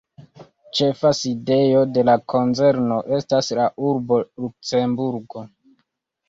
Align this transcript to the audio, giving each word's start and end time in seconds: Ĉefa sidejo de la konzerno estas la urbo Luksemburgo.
Ĉefa 0.77 1.09
sidejo 1.17 1.83
de 1.97 2.03
la 2.09 2.15
konzerno 2.33 2.97
estas 3.19 3.51
la 3.61 3.67
urbo 3.91 4.19
Luksemburgo. 4.25 5.47